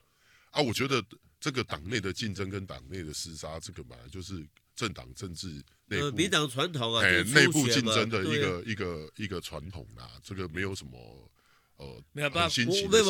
[0.55, 1.05] 啊，我觉得
[1.41, 5.49] 这个党内的竞争跟党内的厮杀，这个本来就是政党政治
[5.87, 11.31] 内部，民党传统啊，哎，内部竞争的一个一个一个传统啦，这个没有什么
[11.77, 13.05] 呃，没有办法，新奇的事。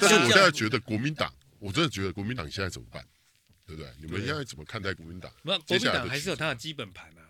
[0.00, 3.04] 但是我现在觉得国民党，我真的觉得国民党现在怎么办？
[3.66, 3.90] 对不对？
[4.00, 5.32] 你们现在怎么看待国民党？
[5.42, 7.26] 那国民党还是有它的基本盘啊，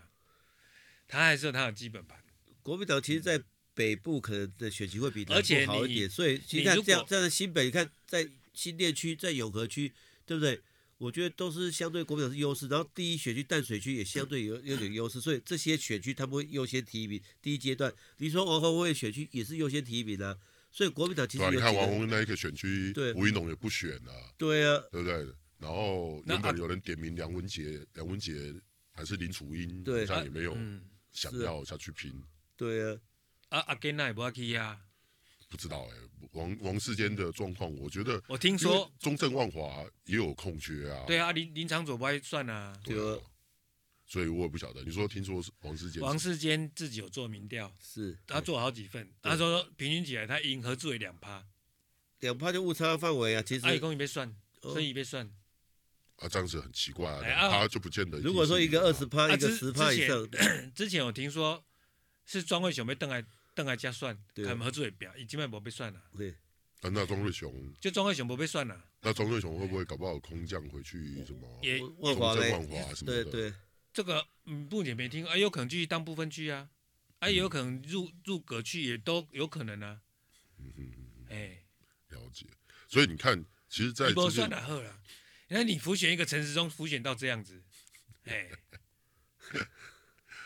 [1.07, 2.17] 他还是有他的基本盘。
[2.61, 3.41] 国民党其实，在
[3.73, 8.29] 北部可能的选情会比南部好一点，所以其实看这样这样的新北，你看在。
[8.55, 9.91] 新店区在永和区，
[10.25, 10.61] 对不对？
[10.97, 17.21] 我觉得都是相对国民党是优势，然后第一选区淡水区也相对有 有点优势，所以这些选区他们会优先提名。
[17.41, 20.37] 第一阶段，你说王鸿薇选区也是优先提名啊，
[20.71, 25.27] 所以国民党其实有你看王鸿薇那一个选区，对吴怡农也不选啊，对啊，对不对？
[25.57, 28.55] 然后原本有人点名梁文杰，梁文杰
[28.93, 30.57] 还是林楚英，好像也没有
[31.11, 32.13] 想要下去拼。
[32.55, 32.99] 对啊，
[33.49, 34.79] 啊阿根那也不要去呀。
[35.47, 41.03] 不知道哎、欸，王王世坚的状况，我觉得我听说中正万华也有空缺啊。
[41.07, 42.77] 对啊，林林昶佐不爱算啊。
[42.83, 43.19] 对啊，
[44.05, 44.83] 所以我也不晓得。
[44.83, 46.01] 你说听说是王世坚？
[46.01, 51.45] 王世坚自己有做民调，是他做好几份，他说平均起来他赢何志伟两趴，
[52.19, 53.41] 两趴就误差范围啊。
[53.41, 55.31] 其实阿公也被算，所以也被算。
[56.17, 58.19] 啊，这样子很奇怪啊，两趴就不见得。
[58.19, 60.27] 如果说一个二十趴，一个十趴以上，
[60.73, 61.63] 之前 我听说
[62.25, 63.23] 是庄慧雄被邓来。
[63.55, 66.03] 邓来加算，看合作也表，已经卖没被算了。
[66.15, 66.29] 对，
[66.81, 68.85] 啊，那庄瑞雄就庄瑞雄不被算了。
[69.01, 71.59] 那庄瑞雄会不会搞不好空降回去什么？
[71.63, 72.51] 也万华嘞，
[73.05, 73.53] 对对，
[73.93, 76.69] 这个嗯，目前没听，啊，有可能继续当部分区啊，
[77.19, 80.01] 啊，也，有可能入入阁区也都有可能啊。
[80.59, 81.63] 嗯嗯嗯，哎，
[82.09, 82.45] 了解。
[82.89, 84.99] 所以你看，其实，在不算了后了，
[85.47, 87.63] 那你浮选一个陈时中，浮选到这样子，
[88.25, 88.49] 哎。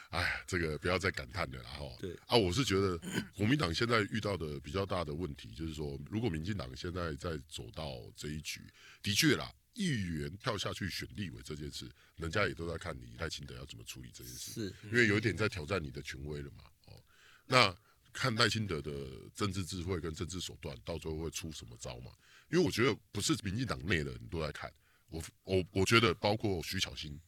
[0.09, 1.85] 哎，这个不要再感叹了啦哈。
[1.99, 2.97] 对啊，我是觉得
[3.35, 8.61] 国民党现在遇到的比较大的问题，就是说，如果民进党现在在走到这一局，
[9.03, 16.63] 的确啦，议员跳下去选立委这件事，人家也都在看你赖清德要怎么处理这件事，是，因为有一点在挑战你的权威了嘛。
[16.87, 17.03] 哦，
[17.45, 17.77] 那
[18.11, 18.91] 看赖清德的
[19.35, 22.11] 政治智慧跟政治手段，到最后会出什么招嘛？
[22.51, 24.73] 因为我觉得不是民进党内的人都在看，
[25.09, 27.21] 我我我觉得包括徐巧芯。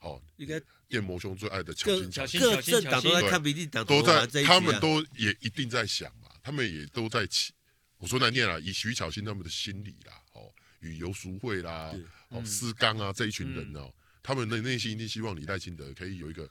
[0.00, 7.52] 哦，应该电魔兄最爱的巧心，巧芯，各政党都在看民进党，都在，他们都也一定在想嘛，他们也都在起。
[7.98, 11.94] 我说难念啊，以徐巧芯他们的心理啦，哦，与游淑慧啦，
[12.28, 16.48] 哦，思刚啊这一群人哦，他们的内心一定希望李代清德可以有一个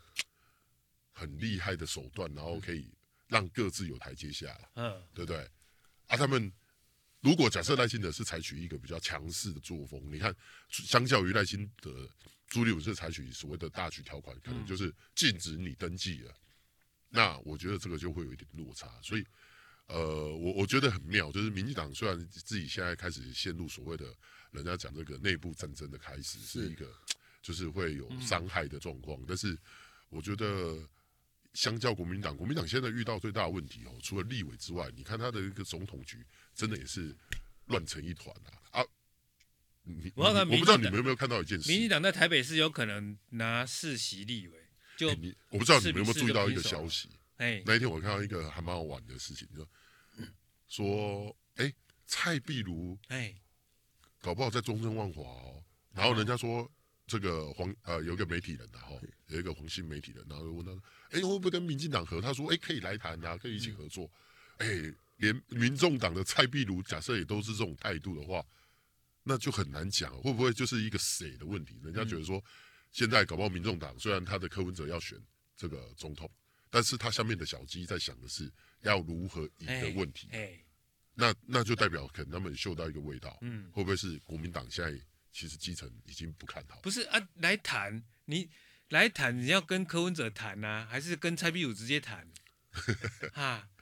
[1.12, 2.90] 很厉害的手段，然后可以
[3.28, 5.38] 让各自有台阶下，嗯，对不对？
[6.08, 6.52] 啊，他们
[7.22, 10.36] 如果假设赖清德是采取一个比较强势的作风，你看，
[10.70, 12.10] 相较于赖清德。
[12.56, 16.34] 朱立伦是采取所谓的大局条款，可能就是禁止你登记了。
[17.10, 19.26] 那我觉得这个就会有一点落差，所以，
[19.88, 24.06] 呃，我我觉得很妙，就是民进党虽然自己现在开始陷入所谓的
[24.52, 26.90] 人家讲这个内部战争的开始，是一个
[27.42, 29.58] 就是会有伤害的状况，但是
[30.08, 30.80] 我觉得
[31.56, 37.14] 相较国民党，国民党现在遇到最大的问题哦，除了立委之外，你看他的一个总统局真的也是
[37.66, 38.86] 乱成一团啊啊！
[39.88, 44.58] 你我我不知道你们有没有看到一件事，民进党在台北市有可能拿世席立委，
[44.98, 49.64] 就、欸、你我不知道你们有没有注意到一个消息，哎，那一天我看到一个还蛮好玩的事情，就
[50.68, 51.76] 说，哎、欸，
[52.08, 53.36] 蔡壁如，哎，
[54.22, 56.68] 搞不好在中正万华哦，然后人家说
[57.06, 60.72] 这个黄呃有一个媒体人然后有一个黄姓媒体人，然后问他，
[61.12, 62.20] 哎、欸，会不会跟民进党合？
[62.20, 64.10] 他说，哎、欸，可以来谈啊，可以一起合作，
[64.58, 68.44] 哎、嗯欸，连民众党的蔡壁如假设也都是这种态度的话。
[69.28, 71.80] 那就很难讲，会不会就是一个谁的问题？
[71.84, 72.42] 人家觉得说，
[72.92, 75.20] 现在搞不好民众党虽然他的柯文哲要选
[75.58, 76.32] 这个总统，
[76.70, 80.30] 但是他下面的小鸡在想的是要如何赢的问题。
[81.16, 86.80] 那那就代表可能他们嗅到一个味道，嗯，会不会是国民党现在其实基层已经不看好？
[86.82, 88.48] 不是啊，来谈你
[88.90, 92.32] 来谈，你要跟柯文哲谈啊，还是跟蔡壁如直接谈？
[93.34, 93.68] 哈。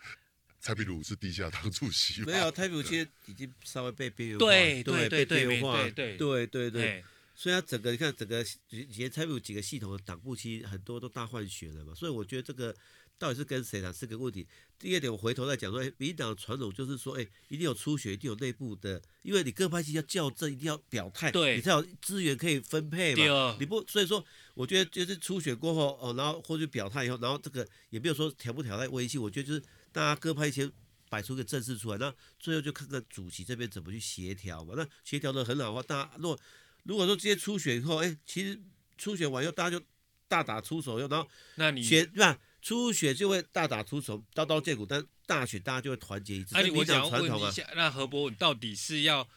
[0.64, 6.18] 蔡壁如是地下党主席，没有蔡壁如其实已经稍微被边缘化，对对对对边缘化，对对。
[6.18, 7.04] 对对对，
[7.36, 12.74] 所以他整个你看整个以前蔡壁如几个系统的党部，其实很多都大换血了嘛，所以我觉得这个
[13.18, 14.48] 到底是跟谁谈是个问题。
[14.80, 30.70] 第二点，我回头再讲说，哎，民进党传统就是说，哎，一定有初选，一定有内部的，因为你各派系要校正，一定要表态，对，你才有资源可以分配嘛，你不，所以说我觉得就是初选过后哦，然后或者表态以后，然后这个也没有说挑不挑在威信，我觉得就是大家各派先。
[31.10, 34.74] 摆出个阵势出来，那最后就看看主席这边怎么去协调嘛。
[34.76, 36.40] 那协调的很好的话，大家如果
[36.86, 38.60] 如果说直接初选以后，哎，其实
[38.98, 39.86] 初选完以后大家就
[40.28, 42.40] 大打出手，然后那你选对吧？
[42.64, 46.56] 初选就会大打出手，刀刀见骨，但大选大家就会团结一致。
[46.56, 49.30] 哎、啊，我想问一下，那何伯文到底是要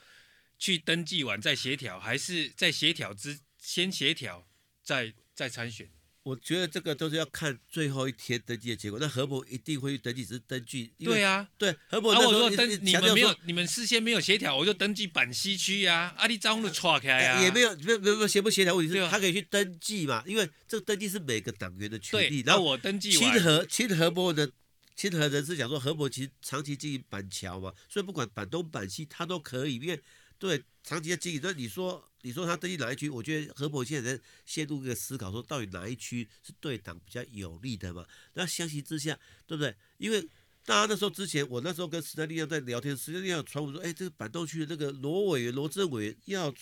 [0.59, 4.49] 去登记完再协调，还是在协调之先协调
[4.83, 5.91] 再再参选？
[6.27, 8.99] 我觉得这个都是要看最后一天登记的结果。
[8.99, 10.93] 那何博一定会去登记，只是登记。
[10.99, 16.13] 对啊，对何博那时候、啊、我说登你们没有，你们事先没有协调，我就登记板西区呀。
[16.19, 20.21] 阿里张路错开呀，也没有，没有没有协不协调问题，是他可以去登记嘛？
[20.27, 22.41] 因为这个登记是每个党员的权利。
[22.41, 24.51] 然后我登记亲和亲和博的
[24.97, 30.01] 亲和人士讲说，何博其实长期经营板桥嘛，所以不管板东板西他都可以，因为
[30.39, 31.41] 对长期的经营。
[31.43, 33.09] 那你说你说他登记哪一区？
[33.09, 38.07] 我觉得何伯现在在陷入一个思考，说到底哪一区是对党比较有利的嘛？
[38.35, 39.75] 那相形之下，对不对？
[39.99, 40.21] 因为
[40.65, 46.53] 大家那时候之前，我那时候跟时代力量在聊天，时代力量传闻说，哎，这个板东区的那个罗委员、罗政委员要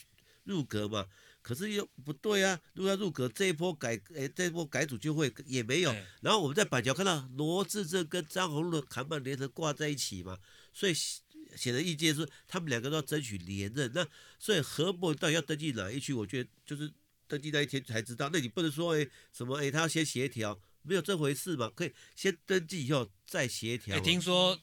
[0.45, 1.07] 入阁嘛。
[1.41, 2.59] 可是又不对啊！
[2.73, 5.95] 如果要入阁，这一波改，哎，这一波改组就会也没有。
[6.23, 10.39] 然后我们在板桥看到罗志正跟张宏禄的看板连成挂在一起嘛，
[10.73, 10.95] 所以
[11.57, 13.91] 显而易见是他们两个都要争取连任。
[13.95, 14.07] 那
[14.39, 16.13] 所以何伯到底要登记哪一区？
[16.13, 16.93] 我觉得就是
[17.27, 18.31] 登记那一天才知道。
[18.33, 21.71] 那你不能说诶什么诶，他要先协调，没有这回事嘛？
[21.75, 23.99] 可以先登记以后再协调。
[24.01, 24.61] 听说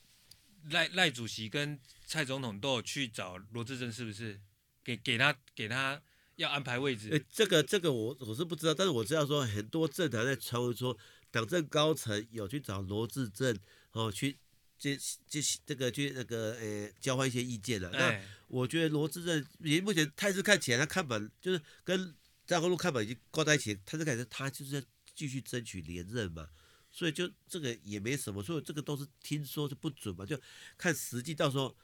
[0.70, 4.40] 赖赖主席跟蔡总统都有去找罗志正，是不是？
[4.84, 6.02] 给给他给他。
[6.38, 10.98] 要安排位置，哎，这个这个我我是不知道，但是我知道说很多政坛在传闻说，
[11.30, 13.56] 党政高层有去找罗志正
[13.92, 14.40] 哦，去
[14.82, 17.92] 这这这个去那个呃交换一些意见了。
[17.92, 22.16] 那我觉得罗致政以目前态势看起来，他看板就是跟
[22.48, 24.82] 张国禄看板已经挂在一起，态势看起来他就是要
[25.14, 26.50] 继续争取连任嘛，
[26.92, 30.36] 所以就这个也没什么，所以这个都是听说是不准嘛，就
[30.80, 31.78] 看实际到时候。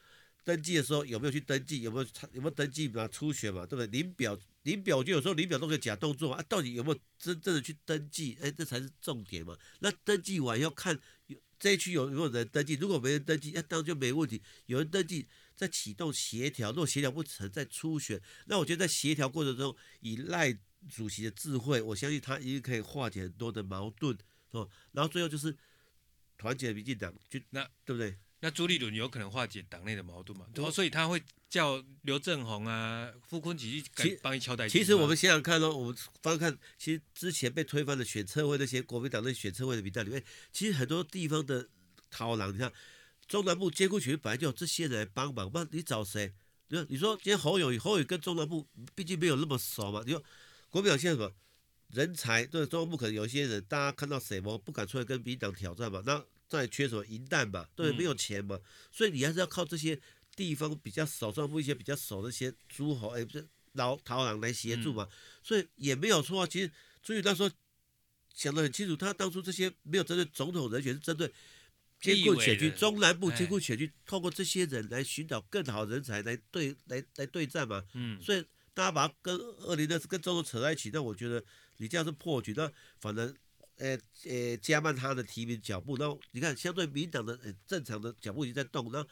[0.44, 1.82] 登记的时候有没有去登记？
[1.82, 3.06] 有没有有没有登记嘛？
[3.10, 3.88] 初选嘛，对不对？
[3.88, 6.38] 领表领表就有时候领表都可以假动作嘛。
[6.38, 8.38] 啊，到底有没有真正的去登记？
[8.42, 9.58] 哎，这才是重点嘛。
[9.80, 11.02] 那登记完要看有
[11.60, 12.76] 这一区有没有人登记。
[12.76, 14.42] 如果没人登记，那当然就没问题。
[14.68, 18.22] 有人登记再启动协调，如果协调不成再初选。
[18.46, 20.58] 那我觉得在协调过程中，以赖
[20.90, 24.18] 主席的智慧，我相信他一定可以化解很多的矛盾
[24.52, 24.70] 哦。
[24.92, 25.56] 然后最后就是
[26.38, 28.18] 团结民进党，就那对不对？
[28.40, 30.46] 那朱立伦有可能化解党内的矛盾嘛？
[30.54, 34.68] 对，所以他会叫刘正宏啊、傅昆萁去帮你敲台。
[34.68, 41.70] 其实我们想想看哦，我们翻看，其实之前被推翻的选车会那些国民党那选车会的名单里面，其实很多地方的
[42.12, 42.72] 讨郎，你看
[43.28, 46.34] 中南部监控群本来就有这些人来帮忙，不然你找谁？
[46.70, 50.04] 你说你说今天侯友宜，侯友宜跟中南部毕竟没有那么熟嘛。
[50.06, 50.22] 你说
[50.70, 51.34] 国民党现在什么
[51.92, 52.46] 人才？
[52.46, 56.04] 对，中南部可能有一些人，大家看到谁么，不敢出来跟民党挑战嘛？
[56.06, 57.66] 那再缺什么银弹嘛？
[57.76, 59.98] 对，没有钱嘛，嗯、所以你还是要靠这些
[60.38, 66.48] 地方比较少数部一些比较少的一些诸侯，哎，不是老逃郎来协助嘛，嗯、所以也没有错啊。
[66.48, 66.72] 其实
[67.02, 67.50] 朱那时候
[68.34, 71.34] 想得很清楚，他当初这些没有针对总统人选，是针对
[72.00, 77.84] 艰苦选区、中南部艰苦选区，通过这些人来寻找更好人才来对来来对战嘛。
[77.96, 81.44] 嗯，所以大家把它跟二零二四跟总统扯在一起，那我觉得
[81.78, 83.36] 你这样是破局，那反正。
[83.80, 83.96] 呃
[84.26, 89.08] 呃，加慢他的提名脚步，然后你看，相对民党的呃正常的脚步已经在动，然后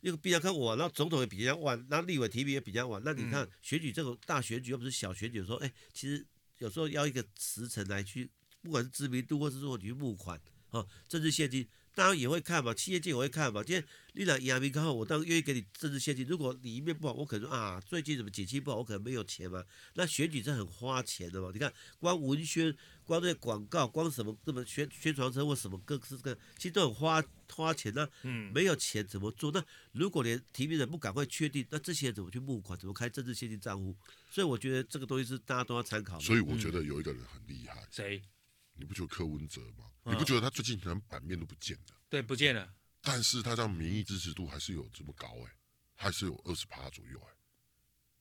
[0.00, 6.26] 又比较看晚，然后总统也比较晚，那立委提名也比较晚，那你看选举这种大选举又不是小选举，说哎，其实
[6.58, 8.30] 有时候要一个时辰来去，
[8.62, 11.66] 不管是知名度或是说你去募款，啊，政治献金。
[11.96, 13.64] 当然也会看嘛，企业界也会看嘛。
[13.64, 13.82] 今天
[14.12, 16.26] 你来亚明刚好，我当然愿意给你政治献金。
[16.26, 19.64] 如果你一面不好，我可能说啊，最近怎么景气不好，我可能没有钱嘛。
[19.94, 21.50] 那选举是很花钱的嘛。
[21.54, 27.90] 你看，光文宣、光那些广告、光什么这么宣宣传车或什么各式各，其实都很花花钱。
[27.94, 29.50] 那嗯，没有钱怎么做？
[29.50, 32.78] 那如果连提名人不赶快确定，那这些人怎么去募款？
[32.78, 33.96] 怎么开政治献金账户？
[34.30, 36.22] 所以我觉得这个东西是大家都要参考的。
[36.22, 38.35] 所以我觉得有一个人很厉害，谁、嗯？
[38.76, 39.84] 你不觉得柯文哲吗？
[40.04, 42.00] 你不觉得他最近可能版面都不见了？
[42.08, 42.72] 对，不见了。
[43.02, 45.52] 但是他这样民意支持度还是有这么高哎，
[45.94, 47.32] 还是有二十趴左右哎。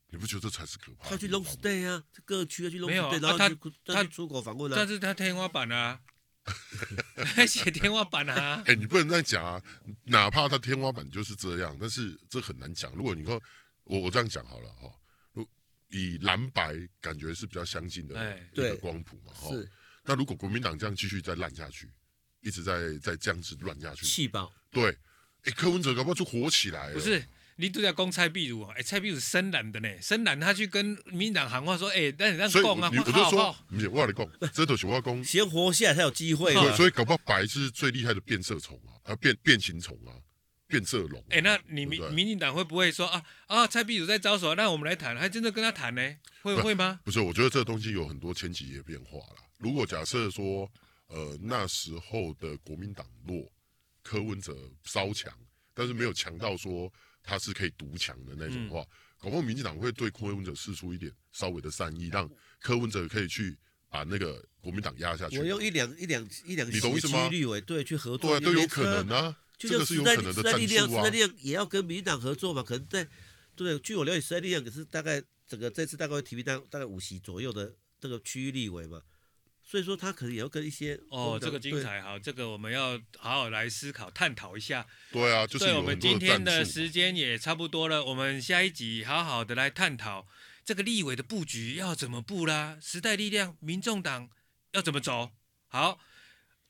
[0.09, 1.09] 你不觉得这才是可怕？
[1.09, 3.49] 他去 long stay 啊，各区去 long stay，然后他
[3.93, 4.75] 他出口访问啊。
[4.75, 5.99] 但是他天花板啊，
[7.15, 8.63] 他写天花板啊。
[8.67, 9.61] 哎，你不能这样讲啊！
[10.03, 12.93] 哪怕他天花板就是这样，但是这很难讲。
[12.93, 13.41] 如果你说
[13.83, 14.93] 我我这样讲好了哈，
[15.89, 19.49] 以蓝白感觉是比较相近的一个光谱嘛哈。
[20.05, 21.89] 那如果国民党这样继续再烂下去，
[22.41, 24.53] 一直在在这样子乱下去，气爆。
[24.71, 24.95] 对，哎、
[25.45, 26.93] 欸，柯文哲搞不好就火起来了。
[26.93, 36.53] 不是，你都在攻蔡壁如，哎、欸，蔡壁如深蓝的呢，深蓝他去跟民党喊话说，哎、欸，那你让攻啊，我就说，不是我跟你讲，这都是我讲，先活下来才有机会。
[36.53, 40.13] 对，所以搞不好白是最厉害的变色虫啊，啊，变变形虫啊，
[40.67, 41.19] 变色龙。
[41.29, 46.15] 哎、欸，那你民民进党会不会说啊啊，蔡壁如在招手，那我们来谈，还真的跟他谈呢？
[46.43, 46.99] 会会吗？
[47.03, 49.44] 不是，我觉得这个东西有很多前几页变化了。
[49.57, 50.69] 如果假设说，
[51.07, 53.51] 呃，那时候的国民党弱，
[54.01, 55.33] 柯文哲稍强，
[55.73, 56.91] 但是没有强到说
[57.23, 58.87] 他是可以独强的那种话，嗯、
[59.19, 62.29] 搞不好民进党会对柯文哲释出一点稍微的善意，让
[62.59, 63.57] 柯文哲可以去
[63.89, 65.37] 把那个国民党压下去。
[65.39, 67.29] 我用一两一两一两，你懂意思吗？
[67.29, 70.57] 绿委对去合作，对，都有可能啊，这个是有可能的战术啊。
[70.57, 72.61] 力量，时代力量也要跟民进党合作嘛？
[72.61, 73.07] 可能在
[73.55, 79.01] 对，据我了解，时代力量可是大概整个这次大概会提名大大概五席左右的这个区域立委嘛。
[79.75, 84.87] 所以说他可能也要跟一些哦，这个精彩哈，这个我们要好好来思考探讨一下。
[85.11, 90.25] 对啊，就是我们今天的时间也差不多了，我们下一集好好的来探讨
[90.63, 94.29] 这个立委的布局要怎么布啦，时代力量、民众党
[94.71, 95.31] 要怎么走。
[95.67, 95.99] 好，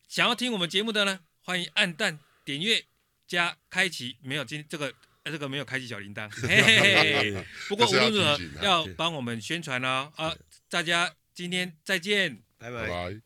[0.07, 2.85] 想要听我们节目的呢，欢迎按赞、点阅、
[3.27, 4.91] 加开启，没有今这个
[5.25, 7.45] 这个没有开启小铃铛，嘿嘿嘿。
[7.69, 10.11] 不过无论如何要帮我们宣传哦。
[10.15, 10.35] 啊，
[10.67, 12.41] 大家今天再见。
[12.71, 13.19] 拜拜。